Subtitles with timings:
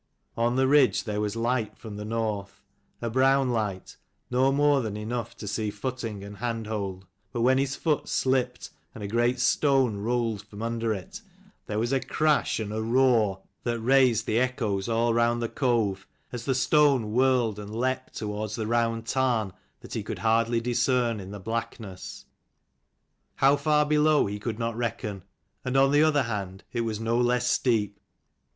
[0.35, 2.63] On the ridge there was light from the north,
[3.03, 3.97] a brown light,
[4.31, 7.05] no more than enough to see footing and hand hold.
[7.31, 11.21] But when his foot slipped, and a great stone rolled from under it,
[11.67, 15.47] there was a crash and a roar that 286 raised the echoes all round the
[15.47, 20.59] cove, as the stone whirled and leapt towards the round tarn that he could hardly
[20.59, 22.25] discern in the blackness,
[23.35, 25.21] how far below he could not reckon.
[25.63, 27.99] And on the other hand it was no less steep.